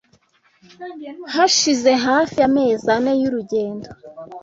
Hashize 1.33 1.91
hafi 2.05 2.37
amezi 2.47 2.87
ane 2.95 3.13
y’urugendo 3.21 3.89